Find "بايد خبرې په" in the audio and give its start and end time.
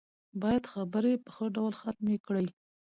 0.41-1.29